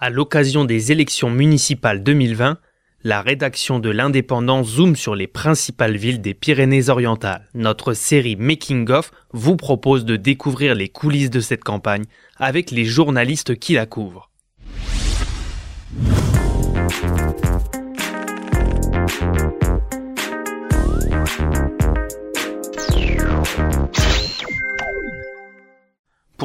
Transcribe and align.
À 0.00 0.10
l'occasion 0.10 0.64
des 0.64 0.92
élections 0.92 1.28
municipales 1.28 2.04
2020, 2.04 2.58
la 3.02 3.20
rédaction 3.20 3.80
de 3.80 3.90
l'Indépendant 3.90 4.62
zoome 4.62 4.94
sur 4.94 5.16
les 5.16 5.26
principales 5.26 5.96
villes 5.96 6.20
des 6.20 6.34
Pyrénées-Orientales. 6.34 7.48
Notre 7.52 7.94
série 7.94 8.36
Making 8.36 8.88
of 8.92 9.10
vous 9.32 9.56
propose 9.56 10.04
de 10.04 10.14
découvrir 10.14 10.76
les 10.76 10.88
coulisses 10.88 11.30
de 11.30 11.40
cette 11.40 11.64
campagne 11.64 12.04
avec 12.36 12.70
les 12.70 12.84
journalistes 12.84 13.58
qui 13.58 13.72
la 13.74 13.86
couvrent. 13.86 14.30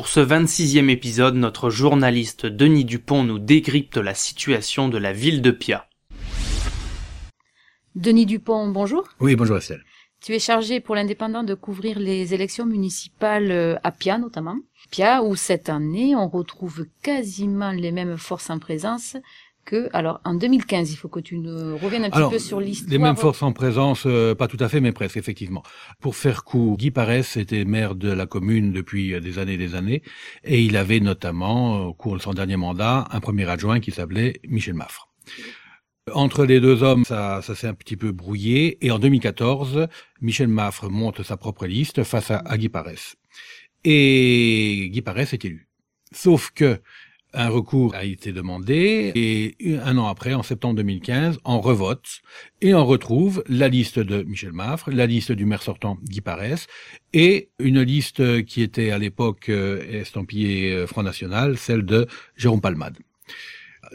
Pour 0.03 0.09
ce 0.09 0.19
26e 0.19 0.89
épisode, 0.89 1.35
notre 1.35 1.69
journaliste 1.69 2.45
Denis 2.45 2.83
Dupont 2.83 3.23
nous 3.23 3.39
décrypte 3.39 3.95
la 3.95 4.13
situation 4.13 4.89
de 4.89 4.97
la 4.97 5.13
ville 5.13 5.41
de 5.41 5.49
Pia. 5.49 5.87
Denis 7.95 8.25
Dupont, 8.25 8.67
bonjour. 8.67 9.07
Oui, 9.21 9.37
bonjour 9.37 9.55
Estelle. 9.55 9.81
Tu 10.19 10.33
es 10.33 10.39
chargé 10.39 10.81
pour 10.81 10.95
l'indépendant 10.95 11.43
de 11.43 11.53
couvrir 11.53 11.99
les 11.99 12.33
élections 12.33 12.65
municipales 12.65 13.49
euh, 13.49 13.77
à 13.85 13.93
Pia 13.93 14.17
notamment. 14.17 14.57
Pia 14.91 15.23
où 15.23 15.37
cette 15.37 15.69
année 15.69 16.17
on 16.17 16.27
retrouve 16.27 16.85
quasiment 17.01 17.71
les 17.71 17.93
mêmes 17.93 18.17
forces 18.17 18.49
en 18.49 18.59
présence 18.59 19.15
que, 19.65 19.89
alors 19.93 20.19
en 20.23 20.33
2015, 20.33 20.91
il 20.91 20.95
faut 20.95 21.07
que 21.07 21.19
tu 21.19 21.37
nous 21.37 21.77
reviennes 21.77 22.05
un 22.05 22.09
petit 22.09 22.29
peu 22.29 22.39
sur 22.39 22.59
l'histoire. 22.59 22.91
Les 22.91 22.97
mêmes 22.97 23.15
forces 23.15 23.43
en 23.43 23.51
présence, 23.51 24.03
euh, 24.05 24.35
pas 24.35 24.47
tout 24.47 24.57
à 24.59 24.69
fait, 24.69 24.81
mais 24.81 24.91
presque, 24.91 25.17
effectivement. 25.17 25.63
Pour 25.99 26.15
faire 26.15 26.43
court, 26.43 26.77
Guy 26.77 26.91
Parès 26.91 27.37
était 27.37 27.65
maire 27.65 27.95
de 27.95 28.11
la 28.11 28.25
commune 28.25 28.71
depuis 28.71 29.13
euh, 29.13 29.19
des 29.19 29.39
années 29.39 29.53
et 29.53 29.57
des 29.57 29.75
années, 29.75 30.03
et 30.43 30.61
il 30.61 30.77
avait 30.77 30.99
notamment, 30.99 31.87
au 31.87 31.93
cours 31.93 32.17
de 32.17 32.21
son 32.21 32.33
dernier 32.33 32.57
mandat, 32.57 33.07
un 33.11 33.19
premier 33.19 33.49
adjoint 33.49 33.79
qui 33.79 33.91
s'appelait 33.91 34.39
Michel 34.47 34.73
Maffre. 34.73 35.09
Entre 36.13 36.45
les 36.45 36.59
deux 36.59 36.83
hommes, 36.83 37.05
ça, 37.05 37.41
ça 37.41 37.55
s'est 37.55 37.67
un 37.67 37.73
petit 37.73 37.95
peu 37.95 38.11
brouillé, 38.11 38.85
et 38.85 38.91
en 38.91 38.99
2014, 38.99 39.87
Michel 40.21 40.49
Maffre 40.49 40.89
monte 40.89 41.23
sa 41.23 41.37
propre 41.37 41.65
liste 41.65 42.03
face 42.03 42.31
à, 42.31 42.37
à 42.39 42.57
Guy 42.57 42.69
Parès. 42.69 43.15
Et 43.85 44.89
Guy 44.91 45.01
Parès 45.01 45.33
est 45.33 45.45
élu. 45.45 45.67
Sauf 46.11 46.51
que 46.51 46.79
un 47.33 47.49
recours 47.49 47.95
a 47.95 48.03
été 48.03 48.31
demandé 48.31 49.11
et 49.15 49.77
un 49.83 49.97
an 49.97 50.07
après, 50.07 50.33
en 50.33 50.43
septembre 50.43 50.75
2015, 50.75 51.39
on 51.45 51.61
revote 51.61 52.21
et 52.61 52.73
on 52.73 52.85
retrouve 52.85 53.43
la 53.47 53.67
liste 53.67 53.99
de 53.99 54.23
Michel 54.23 54.53
Maffre, 54.53 54.91
la 54.91 55.05
liste 55.05 55.31
du 55.31 55.45
maire 55.45 55.63
sortant 55.63 55.97
Guy 56.03 56.21
Parès 56.21 56.67
et 57.13 57.49
une 57.59 57.81
liste 57.81 58.45
qui 58.45 58.61
était 58.61 58.91
à 58.91 58.97
l'époque 58.97 59.49
euh, 59.49 59.83
estampillée 59.91 60.73
euh, 60.73 60.87
Front 60.87 61.03
National, 61.03 61.57
celle 61.57 61.83
de 61.83 62.07
Jérôme 62.35 62.61
Palmade. 62.61 62.97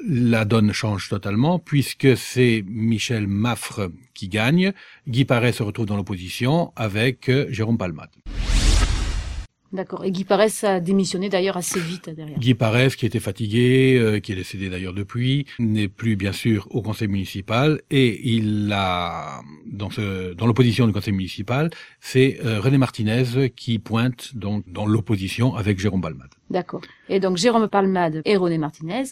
La 0.06 0.44
donne 0.44 0.72
change 0.72 1.08
totalement 1.08 1.58
puisque 1.58 2.16
c'est 2.16 2.64
Michel 2.68 3.26
Maffre 3.26 3.90
qui 4.14 4.28
gagne. 4.28 4.72
Guy 5.06 5.24
Parès 5.24 5.56
se 5.56 5.62
retrouve 5.62 5.86
dans 5.86 5.96
l'opposition 5.96 6.72
avec 6.76 7.28
euh, 7.28 7.46
Jérôme 7.50 7.78
Palmade. 7.78 8.10
D'accord. 9.72 10.04
Et 10.04 10.10
Guy 10.10 10.24
Parès 10.24 10.64
a 10.64 10.80
démissionné 10.80 11.28
d'ailleurs 11.28 11.56
assez 11.56 11.78
vite 11.78 12.08
derrière. 12.08 12.38
Guy 12.38 12.54
Parès, 12.54 12.96
qui 12.96 13.04
était 13.04 13.20
fatigué, 13.20 13.98
euh, 13.98 14.18
qui 14.18 14.32
est 14.32 14.36
décédé 14.36 14.70
d'ailleurs 14.70 14.94
depuis, 14.94 15.46
n'est 15.58 15.88
plus 15.88 16.16
bien 16.16 16.32
sûr 16.32 16.66
au 16.70 16.80
conseil 16.80 17.08
municipal 17.08 17.82
et 17.90 18.32
il 18.32 18.72
a 18.72 19.42
dans 19.66 19.90
ce 19.90 20.32
dans 20.32 20.46
l'opposition 20.46 20.86
du 20.86 20.92
conseil 20.92 21.12
municipal, 21.12 21.70
c'est 22.00 22.38
euh, 22.44 22.60
René 22.60 22.78
Martinez 22.78 23.50
qui 23.54 23.78
pointe 23.78 24.34
donc 24.34 24.64
dans 24.66 24.86
l'opposition 24.86 25.54
avec 25.54 25.78
Jérôme 25.78 26.00
Palmade. 26.00 26.30
D'accord. 26.50 26.80
Et 27.10 27.20
donc 27.20 27.36
Jérôme 27.36 27.68
Palmade 27.68 28.22
et 28.24 28.36
René 28.36 28.56
Martinez 28.56 29.04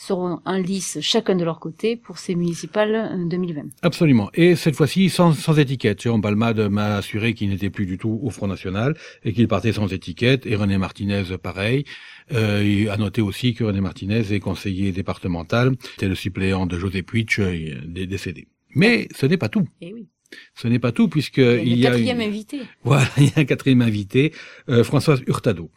seront 0.00 0.40
en 0.46 0.56
lice 0.56 0.98
chacun 1.02 1.34
de 1.36 1.44
leur 1.44 1.60
côté 1.60 1.94
pour 1.96 2.16
ces 2.18 2.34
municipales 2.34 3.26
2020. 3.28 3.64
Absolument. 3.82 4.30
Et 4.32 4.56
cette 4.56 4.74
fois-ci 4.74 5.10
sans, 5.10 5.32
sans 5.34 5.58
étiquette. 5.58 6.00
Jérôme 6.02 6.22
Palmade 6.22 6.58
m'a 6.70 6.96
assuré 6.96 7.34
qu'il 7.34 7.50
n'était 7.50 7.68
plus 7.68 7.84
du 7.84 7.98
tout 7.98 8.18
au 8.22 8.30
Front 8.30 8.46
National 8.46 8.96
et 9.24 9.32
qu'il 9.34 9.46
partait 9.46 9.72
sans 9.72 9.92
étiquette. 9.92 10.46
Et 10.46 10.56
René 10.56 10.78
Martinez, 10.78 11.24
pareil. 11.42 11.84
Euh, 12.32 12.64
il 12.64 12.88
a 12.88 12.96
noté 12.96 13.20
aussi 13.20 13.52
que 13.52 13.62
René 13.64 13.80
Martinez 13.82 14.32
est 14.32 14.40
conseiller 14.40 14.90
départemental. 14.92 15.76
C'était 15.92 16.08
le 16.08 16.14
suppléant 16.14 16.64
de 16.66 16.78
José 16.78 17.02
Puig, 17.02 17.28
euh, 17.38 17.74
décédé. 18.06 18.48
Mais 18.74 19.06
ce 19.14 19.26
n'est 19.26 19.36
pas 19.36 19.48
tout. 19.50 19.68
Eh 19.82 19.92
oui. 19.92 20.08
Ce 20.54 20.66
n'est 20.68 20.78
pas 20.78 20.92
tout 20.92 21.08
puisque 21.08 21.38
il 21.38 21.42
y 21.44 21.46
a, 21.48 21.62
il 21.62 21.78
y 21.78 21.86
a 21.86 21.90
quatrième 21.90 22.20
une- 22.20 22.28
invité. 22.28 22.60
Voilà, 22.84 23.06
il 23.18 23.24
y 23.24 23.32
a 23.36 23.40
un 23.40 23.44
quatrième 23.44 23.82
invité, 23.82 24.32
euh, 24.68 24.82
Françoise 24.84 25.22
Hurtado. 25.26 25.70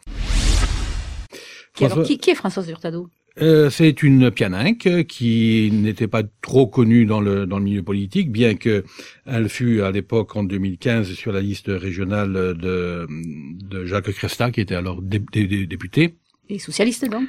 Qui, 1.74 1.84
alors, 1.84 2.04
qui, 2.04 2.18
qui 2.18 2.30
est 2.30 2.34
Françoise 2.36 2.68
Hurtado? 2.70 3.10
Euh, 3.42 3.68
c'est 3.68 4.04
une 4.04 4.30
pianinque 4.30 4.86
euh, 4.86 5.02
qui 5.02 5.68
n'était 5.72 6.06
pas 6.06 6.22
trop 6.40 6.68
connue 6.68 7.04
dans 7.04 7.20
le 7.20 7.46
dans 7.46 7.58
le 7.58 7.64
milieu 7.64 7.82
politique, 7.82 8.30
bien 8.30 8.54
que 8.54 8.84
elle 9.26 9.48
fut 9.48 9.80
à 9.82 9.90
l'époque 9.90 10.36
en 10.36 10.44
2015 10.44 11.12
sur 11.14 11.32
la 11.32 11.40
liste 11.40 11.66
régionale 11.68 12.32
de 12.56 13.08
de 13.10 13.84
Jacques 13.86 14.12
Cresta, 14.12 14.52
qui 14.52 14.60
était 14.60 14.76
alors 14.76 15.02
dé- 15.02 15.18
dé- 15.32 15.48
dé- 15.48 15.66
député. 15.66 16.14
Et 16.48 16.60
socialiste 16.60 17.08
donc? 17.10 17.28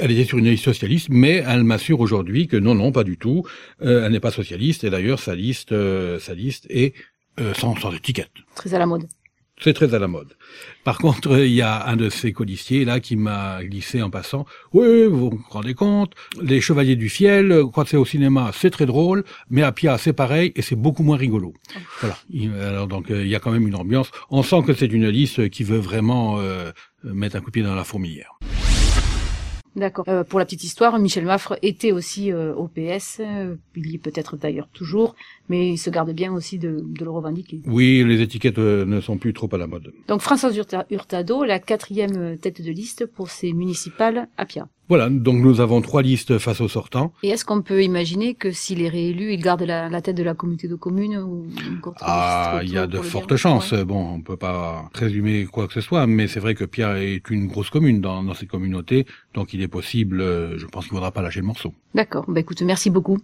Elle 0.00 0.12
était 0.12 0.24
sur 0.24 0.38
une 0.38 0.46
liste 0.48 0.64
socialiste, 0.64 1.08
mais 1.10 1.42
elle 1.46 1.64
m'assure 1.64 2.00
aujourd'hui 2.00 2.46
que 2.46 2.56
non, 2.56 2.74
non, 2.74 2.90
pas 2.92 3.04
du 3.04 3.16
tout. 3.16 3.42
Euh, 3.82 4.04
elle 4.04 4.12
n'est 4.12 4.20
pas 4.20 4.30
socialiste 4.30 4.84
et 4.84 4.90
d'ailleurs 4.90 5.18
sa 5.20 5.34
liste 5.34 5.72
euh, 5.72 6.18
sa 6.20 6.34
liste 6.34 6.66
est 6.70 6.94
euh, 7.40 7.54
sans 7.54 7.74
sans 7.74 7.92
étiquette. 7.92 8.30
Très 8.54 8.72
à 8.74 8.78
la 8.78 8.86
mode. 8.86 9.04
C'est 9.60 9.72
très 9.72 9.94
à 9.94 9.98
la 9.98 10.08
mode. 10.08 10.34
Par 10.82 10.98
contre, 10.98 11.38
il 11.38 11.52
y 11.52 11.62
a 11.62 11.86
un 11.86 11.96
de 11.96 12.10
ces 12.10 12.32
colistiers 12.32 12.84
là 12.84 12.98
qui 13.00 13.14
m'a 13.16 13.62
glissé 13.62 14.02
en 14.02 14.10
passant. 14.10 14.46
Oui, 14.72 15.04
vous 15.06 15.30
vous 15.30 15.40
rendez 15.48 15.74
compte, 15.74 16.12
les 16.42 16.60
Chevaliers 16.60 16.96
du 16.96 17.08
Fiel, 17.08 17.52
euh, 17.52 17.64
quand 17.66 17.86
c'est 17.86 17.96
au 17.96 18.04
cinéma, 18.04 18.50
c'est 18.52 18.70
très 18.70 18.84
drôle, 18.84 19.24
mais 19.50 19.62
à 19.62 19.70
Pia, 19.72 19.96
c'est 19.96 20.12
pareil 20.12 20.52
et 20.56 20.62
c'est 20.62 20.74
beaucoup 20.76 21.02
moins 21.04 21.16
rigolo. 21.16 21.54
Voilà. 22.00 22.18
Il- 22.30 22.52
Alors 22.54 22.88
donc, 22.88 23.10
euh, 23.10 23.22
il 23.22 23.28
y 23.28 23.34
a 23.36 23.38
quand 23.40 23.52
même 23.52 23.66
une 23.68 23.76
ambiance. 23.76 24.10
On 24.28 24.42
sent 24.42 24.62
que 24.66 24.74
c'est 24.74 24.86
une 24.92 25.08
liste 25.08 25.48
qui 25.50 25.62
veut 25.64 25.78
vraiment 25.78 26.38
euh, 26.40 26.72
mettre 27.04 27.36
un 27.36 27.40
coup 27.40 27.46
de 27.46 27.52
pied 27.52 27.62
dans 27.62 27.74
la 27.76 27.84
fourmilière. 27.84 28.38
D'accord. 29.76 30.04
Euh, 30.08 30.22
pour 30.24 30.38
la 30.38 30.44
petite 30.44 30.62
histoire, 30.64 30.98
Michel 30.98 31.24
Maffre 31.24 31.58
était 31.62 31.90
aussi 31.92 32.32
euh, 32.32 32.54
au 32.54 32.68
PS. 32.68 33.20
euh, 33.20 33.56
il 33.74 33.90
y 33.90 33.94
est 33.96 33.98
peut-être 33.98 34.36
d'ailleurs 34.36 34.68
toujours, 34.72 35.16
mais 35.48 35.68
il 35.70 35.78
se 35.78 35.90
garde 35.90 36.12
bien 36.12 36.32
aussi 36.32 36.58
de, 36.58 36.80
de 36.80 37.04
le 37.04 37.10
revendiquer. 37.10 37.60
Oui, 37.66 38.04
les 38.06 38.20
étiquettes 38.20 38.58
euh, 38.58 38.84
ne 38.84 39.00
sont 39.00 39.18
plus 39.18 39.32
trop 39.32 39.48
à 39.52 39.58
la 39.58 39.66
mode. 39.66 39.92
Donc 40.08 40.20
Françoise 40.20 40.56
Hurta- 40.56 40.86
Hurtado, 40.90 41.44
la 41.44 41.58
quatrième 41.58 42.38
tête 42.38 42.62
de 42.62 42.70
liste 42.70 43.06
pour 43.06 43.30
ces 43.30 43.52
municipales 43.52 44.28
à 44.36 44.46
Pia. 44.46 44.68
Voilà, 44.88 45.08
donc 45.08 45.36
nous 45.36 45.60
avons 45.60 45.80
trois 45.80 46.02
listes 46.02 46.36
face 46.38 46.60
aux 46.60 46.68
sortants. 46.68 47.12
Et 47.22 47.28
est-ce 47.28 47.44
qu'on 47.46 47.62
peut 47.62 47.82
imaginer 47.82 48.34
que 48.34 48.50
s'il 48.50 48.82
est 48.82 48.88
réélu, 48.88 49.32
il 49.32 49.40
garde 49.40 49.62
la, 49.62 49.88
la 49.88 50.02
tête 50.02 50.16
de 50.16 50.22
la 50.22 50.34
communauté 50.34 50.68
de 50.68 50.74
communes 50.74 51.16
ou 51.16 51.46
une 51.48 51.80
Ah, 52.02 52.58
liste 52.60 52.72
il 52.72 52.74
y 52.74 52.78
a 52.78 52.86
de 52.86 52.98
fortes 52.98 53.36
chances. 53.36 53.72
Ouais. 53.72 53.84
Bon, 53.84 54.06
on 54.14 54.20
peut 54.20 54.36
pas 54.36 54.90
présumer 54.92 55.46
quoi 55.46 55.66
que 55.68 55.72
ce 55.72 55.80
soit, 55.80 56.06
mais 56.06 56.26
c'est 56.28 56.40
vrai 56.40 56.54
que 56.54 56.64
Pierre 56.64 56.96
est 56.96 57.30
une 57.30 57.46
grosse 57.46 57.70
commune 57.70 58.02
dans, 58.02 58.22
dans 58.22 58.34
cette 58.34 58.50
communauté, 58.50 59.06
donc 59.32 59.54
il 59.54 59.62
est 59.62 59.68
possible, 59.68 60.20
euh, 60.20 60.58
je 60.58 60.66
pense 60.66 60.84
qu'il 60.84 60.92
ne 60.92 60.98
faudra 60.98 61.12
pas 61.12 61.22
lâcher 61.22 61.40
le 61.40 61.46
morceau. 61.46 61.72
D'accord. 61.94 62.24
Bah 62.28 62.40
écoute, 62.40 62.60
merci 62.60 62.90
beaucoup. 62.90 63.18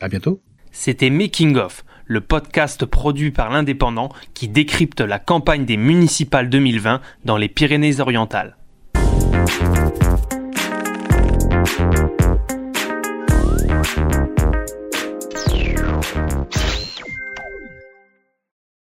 À 0.00 0.08
bientôt. 0.08 0.40
C'était 0.70 1.10
Making 1.10 1.56
of, 1.56 1.84
le 2.06 2.20
podcast 2.20 2.86
produit 2.86 3.30
par 3.32 3.50
l'Indépendant 3.50 4.10
qui 4.34 4.48
décrypte 4.48 5.00
la 5.00 5.18
campagne 5.18 5.64
des 5.64 5.76
municipales 5.76 6.48
2020 6.48 7.00
dans 7.24 7.36
les 7.36 7.48
Pyrénées-Orientales. 7.48 8.56